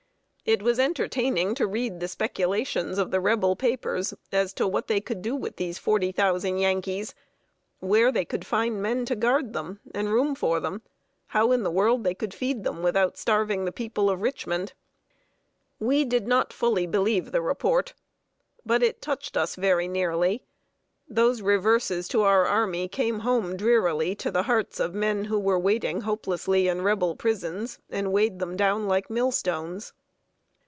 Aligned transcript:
It 0.43 0.63
was 0.63 0.79
entertaining 0.79 1.55
to 1.55 1.67
read 1.67 1.99
the 2.01 2.09
speculations 2.09 2.97
of 2.97 3.09
the 3.09 3.21
Rebel 3.21 3.55
papers 3.55 4.13
as 4.33 4.51
to 4.53 4.67
what 4.67 4.87
they 4.87 4.99
could 4.99 5.21
do 5.21 5.33
with 5.33 5.55
these 5.55 5.77
forty 5.77 6.11
thousand 6.11 6.57
Yankees 6.57 7.15
where 7.79 8.11
they 8.11 8.25
could 8.25 8.45
find 8.45 8.81
men 8.81 9.05
to 9.05 9.15
guard 9.15 9.53
them, 9.53 9.79
and 9.93 10.11
room 10.11 10.35
for 10.35 10.59
them 10.59 10.81
how 11.27 11.53
in 11.53 11.63
the 11.63 11.71
world 11.71 12.03
they 12.03 12.15
could 12.15 12.33
feed 12.33 12.65
them 12.65 12.83
without 12.83 13.17
starving 13.17 13.63
the 13.63 13.71
people 13.71 14.09
of 14.09 14.21
Richmond. 14.21 14.73
[Sidenote: 15.79 15.79
THE 15.79 15.79
GLOOMIEST 15.79 15.79
NIGHT 15.79 15.83
IN 15.85 15.87
PRISON.] 15.87 15.87
We 15.87 16.19
did 16.19 16.27
not 16.27 16.53
fully 16.53 16.87
believe 16.87 17.31
the 17.31 17.41
report, 17.41 17.93
but 18.65 18.83
it 18.83 19.01
touched 19.01 19.37
us 19.37 19.55
very 19.55 19.87
nearly. 19.87 20.43
Those 21.07 21.41
reverses 21.41 22.09
to 22.09 22.23
our 22.23 22.45
army 22.45 22.89
came 22.89 23.19
home 23.19 23.55
drearily 23.55 24.15
to 24.15 24.31
the 24.31 24.43
hearts 24.43 24.81
of 24.81 24.93
men 24.93 25.25
who 25.25 25.39
were 25.39 25.59
waiting 25.59 26.01
hopelessly 26.01 26.67
in 26.67 26.81
Rebel 26.81 27.15
prisons, 27.15 27.79
and 27.89 28.11
weighed 28.11 28.39
them 28.39 28.57
down 28.57 28.87
like 28.87 29.09
millstones. 29.09 29.93